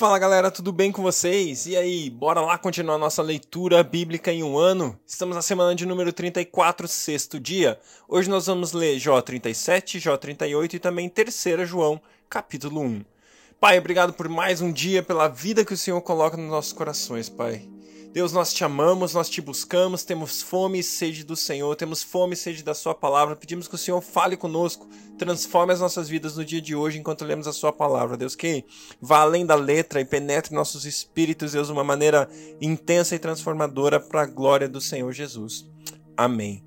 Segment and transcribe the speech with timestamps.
[0.00, 1.66] Fala galera, tudo bem com vocês?
[1.66, 4.98] E aí, bora lá continuar nossa leitura bíblica em um ano?
[5.06, 7.78] Estamos na semana de número 34, sexto dia.
[8.08, 12.00] Hoje nós vamos ler Jó 37, Jó 38 e também 3 João,
[12.30, 13.04] capítulo 1.
[13.60, 17.28] Pai, obrigado por mais um dia, pela vida que o Senhor coloca nos nossos corações,
[17.28, 17.68] Pai.
[18.10, 22.32] Deus, nós te amamos, nós te buscamos, temos fome e sede do Senhor, temos fome
[22.32, 23.36] e sede da Sua palavra.
[23.36, 24.88] Pedimos que o Senhor fale conosco,
[25.18, 28.16] transforme as nossas vidas no dia de hoje enquanto lemos a Sua palavra.
[28.16, 28.64] Deus, que
[28.98, 32.30] vá além da letra e penetre nossos espíritos, Deus, de uma maneira
[32.62, 35.68] intensa e transformadora para a glória do Senhor Jesus.
[36.16, 36.64] Amém.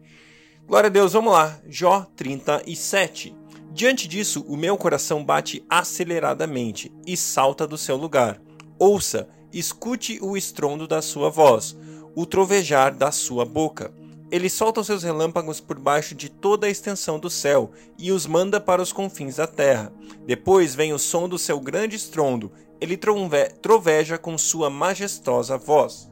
[0.67, 1.59] Glória a Deus, vamos lá.
[1.67, 3.42] Jó 37.
[3.73, 8.39] Diante disso, o meu coração bate aceleradamente e salta do seu lugar.
[8.77, 11.75] Ouça escute o estrondo da sua voz,
[12.15, 13.91] o trovejar da sua boca.
[14.31, 18.27] Ele solta os seus relâmpagos por baixo de toda a extensão do céu e os
[18.27, 19.91] manda para os confins da terra.
[20.25, 22.51] Depois vem o som do seu grande estrondo.
[22.79, 22.97] Ele
[23.61, 26.11] troveja com sua majestosa voz.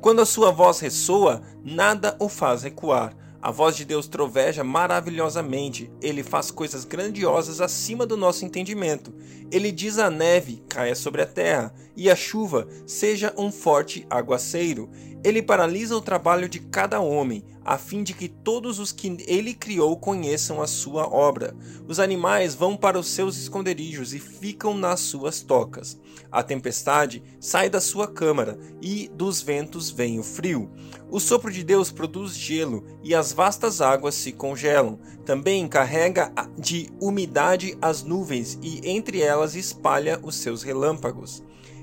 [0.00, 3.14] Quando a sua voz ressoa, nada o faz recuar.
[3.42, 5.90] A voz de Deus troveja maravilhosamente.
[6.02, 9.14] Ele faz coisas grandiosas acima do nosso entendimento.
[9.50, 14.90] Ele diz à neve: caia sobre a terra, e a chuva seja um forte aguaceiro.
[15.24, 19.54] Ele paralisa o trabalho de cada homem, a fim de que todos os que ele
[19.54, 21.54] criou conheçam a sua obra.
[21.86, 25.96] Os animais vão para os seus esconderijos e ficam nas suas tocas.
[26.32, 30.68] A tempestade sai da sua câmara e dos ventos vem o frio.
[31.08, 34.98] O sopro de Deus produz gelo e as vastas águas se congelam.
[35.24, 41.40] Também carrega de umidade as nuvens e entre elas espalha os seus relâmpagos.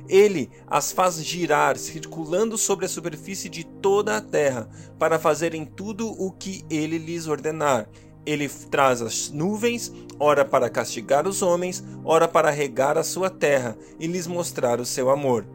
[0.09, 6.09] Ele as faz girar, circulando sobre a superfície de toda a terra, para fazerem tudo
[6.09, 7.89] o que ele lhes ordenar.
[8.25, 13.78] Ele traz as nuvens, ora para castigar os homens, ora para regar a sua terra
[14.00, 15.45] e lhes mostrar o seu amor.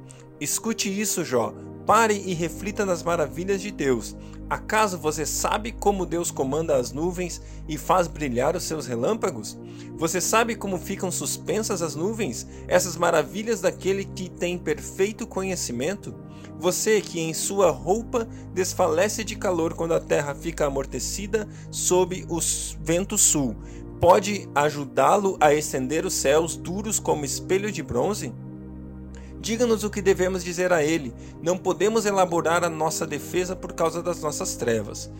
[0.41, 1.55] Escute isso, Jó.
[1.87, 4.17] Pare e reflita nas maravilhas de Deus.
[4.49, 9.59] Acaso você sabe como Deus comanda as nuvens e faz brilhar os seus relâmpagos?
[9.97, 16.15] Você sabe como ficam suspensas as nuvens, essas maravilhas daquele que tem perfeito conhecimento?
[16.59, 22.39] Você que em sua roupa desfalece de calor quando a terra fica amortecida sob o
[22.81, 23.57] vento sul,
[24.01, 28.33] pode ajudá-lo a estender os céus duros como espelho de bronze?
[29.43, 31.13] Diga-nos o que devemos dizer a ele.
[31.43, 35.11] Não podemos elaborar a nossa defesa por causa das nossas trevas.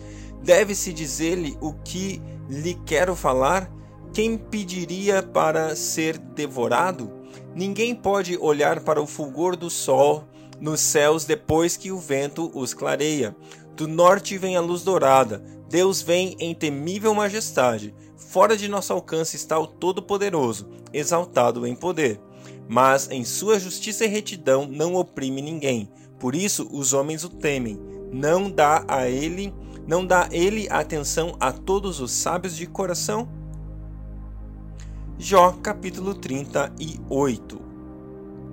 [0.41, 3.69] Deve-se dizer-lhe o que lhe quero falar?
[4.13, 7.11] Quem pediria para ser devorado?
[7.53, 10.23] Ninguém pode olhar para o fulgor do sol
[10.57, 13.35] nos céus depois que o vento os clareia.
[13.75, 15.43] Do norte vem a luz dourada.
[15.67, 17.93] Deus vem em temível majestade.
[18.15, 22.21] Fora de nosso alcance está o Todo-Poderoso, exaltado em poder
[22.67, 25.89] mas em sua justiça e retidão não oprime ninguém.
[26.19, 27.79] Por isso os homens o temem.
[28.11, 29.53] Não dá a ele,
[29.87, 33.27] não dá ele atenção a todos os sábios de coração?
[35.17, 37.61] Jó capítulo 38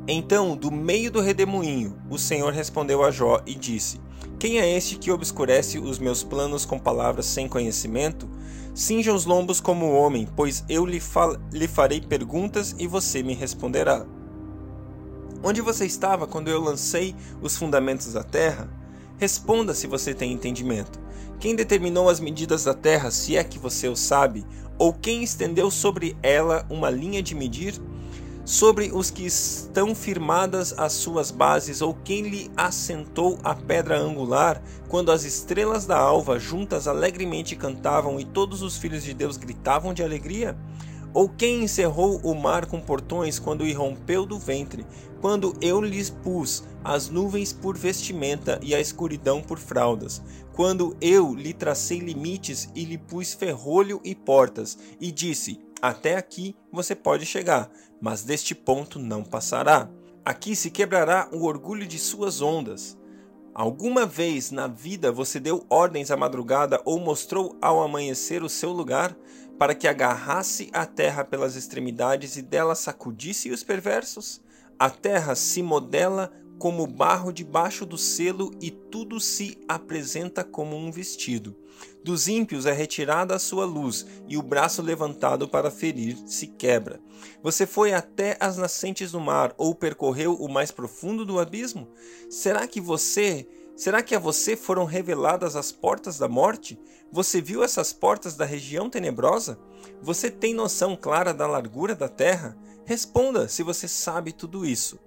[0.07, 4.01] Então, do meio do redemoinho, o Senhor respondeu a Jó e disse:
[4.39, 8.29] Quem é este que obscurece os meus planos com palavras sem conhecimento?
[8.75, 11.03] Cinja os lombos como homem, pois eu lhe,
[11.53, 14.07] lhe farei perguntas e você me responderá.
[15.43, 18.69] Onde você estava quando eu lancei os fundamentos da terra?
[19.19, 21.01] Responda se você tem entendimento.
[21.41, 24.47] Quem determinou as medidas da terra, se é que você o sabe?
[24.79, 27.75] Ou quem estendeu sobre ela uma linha de medir?
[28.45, 34.63] Sobre os que estão firmadas as suas bases, ou quem lhe assentou a pedra angular,
[34.89, 39.95] quando as estrelas da alva juntas alegremente cantavam e todos os filhos de Deus gritavam
[39.95, 40.57] de alegria?
[41.13, 44.87] Ou quem encerrou o mar com portões quando irrompeu do ventre,
[45.21, 50.23] quando eu lhes pus as nuvens por vestimenta e a escuridão por fraldas,
[50.55, 56.57] quando eu lhe tracei limites e lhe pus ferrolho e portas, e disse: até aqui
[56.73, 57.71] você pode chegar,
[58.01, 59.89] mas deste ponto não passará.
[60.25, 62.99] Aqui se quebrará o orgulho de suas ondas.
[63.55, 68.71] Alguma vez na vida você deu ordens à madrugada ou mostrou ao amanhecer o seu
[68.71, 69.17] lugar
[69.59, 74.41] para que agarrasse a terra pelas extremidades e dela sacudisse os perversos?
[74.79, 80.93] A terra se modela como barro debaixo do selo e tudo se apresenta como um
[80.93, 81.57] vestido.
[82.05, 87.01] Dos ímpios é retirada a sua luz e o braço levantado para ferir se quebra.
[87.43, 91.89] Você foi até as nascentes do mar ou percorreu o mais profundo do abismo?
[92.29, 96.79] Será que você Será que a você foram reveladas as portas da morte?
[97.11, 99.59] Você viu essas portas da região tenebrosa?
[100.03, 102.55] Você tem noção clara da largura da terra?
[102.85, 104.99] Responda se você sabe tudo isso.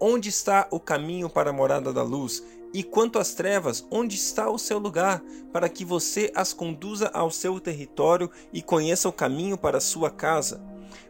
[0.00, 2.42] Onde está o caminho para a morada da luz?
[2.72, 7.30] E quanto às trevas, onde está o seu lugar, para que você as conduza ao
[7.30, 10.60] seu território e conheça o caminho para a sua casa?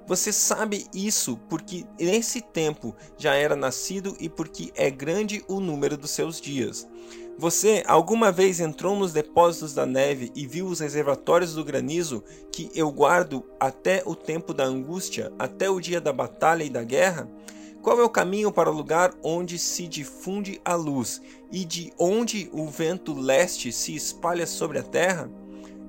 [0.06, 5.96] Você sabe isso porque nesse tempo já era nascido e porque é grande o número
[5.96, 6.86] dos seus dias.
[7.38, 12.22] Você alguma vez entrou nos depósitos da neve e viu os reservatórios do granizo
[12.52, 16.84] que eu guardo até o tempo da angústia, até o dia da batalha e da
[16.84, 17.28] guerra?
[17.84, 21.20] Qual é o caminho para o lugar onde se difunde a luz
[21.52, 25.30] e de onde o vento leste se espalha sobre a terra?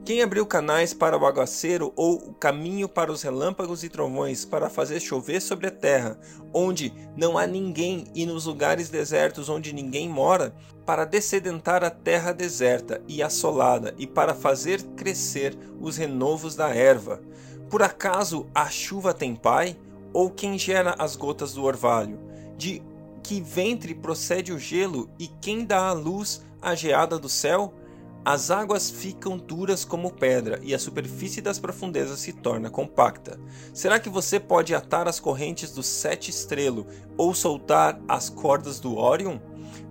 [0.03, 4.69] Quem abriu canais para o aguaceiro ou o caminho para os relâmpagos e trovões para
[4.69, 6.19] fazer chover sobre a terra,
[6.53, 10.53] onde não há ninguém e nos lugares desertos onde ninguém mora,
[10.86, 17.21] para descedentar a terra deserta e assolada e para fazer crescer os renovos da erva?
[17.69, 19.77] Por acaso a chuva tem pai?
[20.15, 22.17] Ou quem gera as gotas do orvalho?
[22.57, 22.81] De
[23.21, 27.73] que ventre procede o gelo e quem dá a luz à geada do céu?
[28.23, 33.38] As águas ficam duras como pedra e a superfície das profundezas se torna compacta.
[33.73, 38.95] Será que você pode atar as correntes do sete estrelo ou soltar as cordas do
[38.95, 39.38] Órion?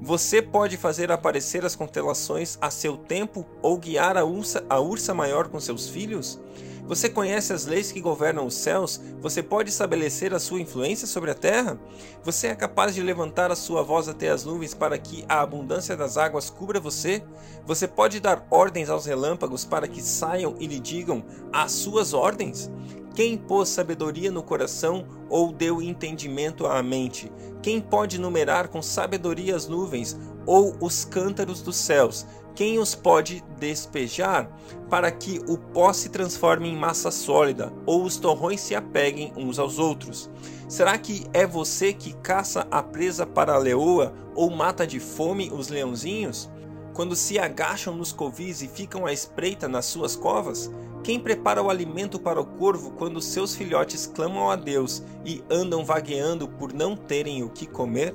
[0.00, 5.12] Você pode fazer aparecer as constelações a seu tempo ou guiar a ursa, a ursa
[5.12, 6.40] maior com seus filhos?
[6.86, 9.00] Você conhece as leis que governam os céus?
[9.20, 11.80] Você pode estabelecer a sua influência sobre a terra?
[12.22, 15.96] Você é capaz de levantar a sua voz até as nuvens para que a abundância
[15.96, 17.22] das águas cubra você?
[17.64, 22.70] Você pode dar ordens aos relâmpagos para que saiam e lhe digam as suas ordens?
[23.14, 27.32] Quem pôs sabedoria no coração ou deu entendimento à mente?
[27.62, 32.26] Quem pode numerar com sabedoria as nuvens ou os cântaros dos céus?
[32.54, 34.48] Quem os pode despejar
[34.88, 39.58] para que o pó se transforme em massa sólida ou os torrões se apeguem uns
[39.58, 40.30] aos outros?
[40.68, 45.50] Será que é você que caça a presa para a leoa ou mata de fome
[45.52, 46.48] os leãozinhos?
[46.92, 50.70] Quando se agacham nos covis e ficam à espreita nas suas covas?
[51.02, 55.84] Quem prepara o alimento para o corvo quando seus filhotes clamam a Deus e andam
[55.84, 58.14] vagueando por não terem o que comer?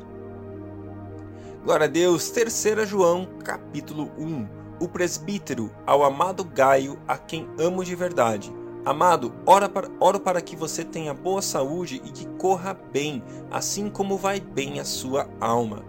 [1.61, 4.47] Glória a Deus, 3 João, capítulo 1.
[4.79, 8.51] O presbítero ao amado Gaio, a quem amo de verdade.
[8.85, 9.69] Amado, para,
[9.99, 13.21] oro para que você tenha boa saúde e que corra bem,
[13.51, 15.83] assim como vai bem a sua alma.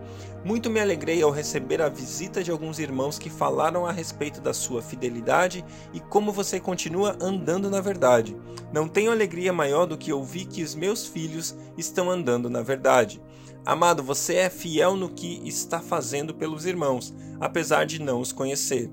[0.44, 4.52] Muito me alegrei ao receber a visita de alguns irmãos que falaram a respeito da
[4.52, 8.37] sua fidelidade e como você continua andando na verdade.
[8.72, 13.22] Não tenho alegria maior do que ouvir que os meus filhos estão andando na verdade.
[13.64, 18.90] Amado, você é fiel no que está fazendo pelos irmãos, apesar de não os conhecer.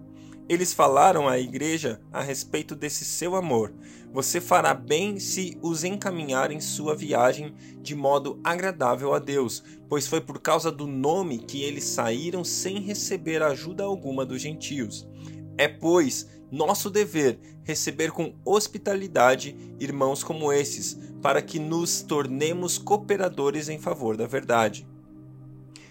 [0.50, 3.74] Eles falaram à igreja a respeito desse seu amor.
[4.14, 10.08] Você fará bem se os encaminhar em sua viagem de modo agradável a Deus, pois
[10.08, 15.08] foi por causa do nome que eles saíram sem receber ajuda alguma dos gentios.
[15.58, 23.68] É, pois, nosso dever receber com hospitalidade irmãos como esses, para que nos tornemos cooperadores
[23.68, 24.88] em favor da verdade.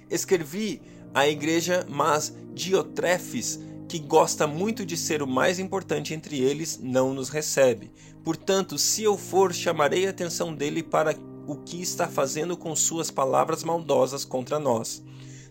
[0.08, 0.80] Escrevi
[1.12, 7.12] à igreja, mas Diotrefes, que gosta muito de ser o mais importante entre eles, não
[7.12, 7.92] nos recebe.
[8.24, 11.14] Portanto, se eu for, chamarei a atenção dele para
[11.46, 15.04] o que está fazendo com suas palavras maldosas contra nós.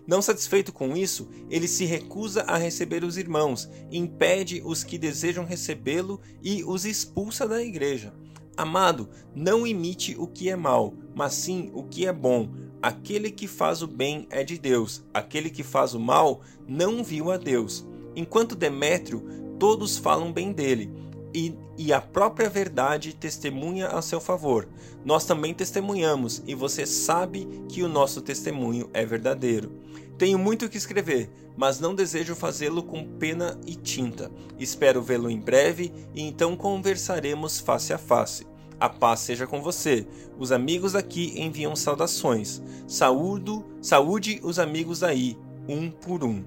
[0.08, 5.46] Não satisfeito com isso, ele se recusa a receber os irmãos, impede os que desejam
[5.46, 8.14] recebê-lo e os expulsa da igreja.
[8.56, 12.50] Amado, não imite o que é mal, mas sim o que é bom.
[12.82, 17.32] Aquele que faz o bem é de Deus, aquele que faz o mal não viu
[17.32, 17.86] a Deus.
[18.16, 19.26] Enquanto Demétrio,
[19.60, 20.92] todos falam bem dele,
[21.36, 24.70] e, e, a própria verdade testemunha a seu favor.
[25.04, 29.70] Nós também testemunhamos, e você sabe que o nosso testemunho é verdadeiro.
[30.18, 34.32] Tenho muito que escrever, mas não desejo fazê-lo com pena e tinta.
[34.58, 38.48] Espero vê-lo em breve e então conversaremos face a face.
[38.80, 40.08] A paz seja com você.
[40.40, 42.62] Os amigos aqui enviam saudações.
[42.88, 45.38] Saúdo, saúde os amigos aí,
[45.68, 46.46] um por um.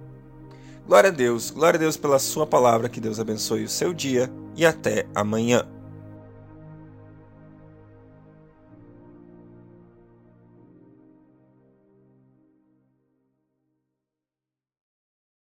[0.87, 4.33] Glória a Deus, glória a Deus pela sua palavra, que Deus abençoe o seu dia
[4.59, 5.65] e até amanhã.